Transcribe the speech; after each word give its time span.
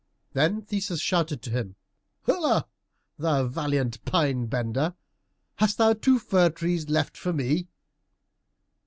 Then 0.33 0.63
Theseus 0.63 0.99
shouted 0.99 1.43
to 1.43 1.51
him, 1.51 1.75
"Holla, 2.23 2.67
thou 3.19 3.45
valiant 3.45 4.03
Pine 4.03 4.47
bender, 4.47 4.95
hast 5.57 5.77
thou 5.77 5.93
two 5.93 6.17
fir 6.17 6.49
trees 6.49 6.89
left 6.89 7.15
for 7.15 7.31
me?" 7.33 7.67